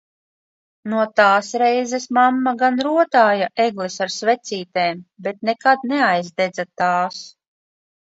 No 0.91 1.01
tās 1.19 1.49
reizes 1.61 2.07
mamma 2.17 2.53
gan 2.61 2.79
rotāja 2.87 3.49
egles 3.65 3.97
ar 4.05 4.13
svecītēm, 4.13 5.03
bet 5.29 5.45
nekad 5.51 5.85
neaidedza 5.93 6.67
tās! 6.83 7.21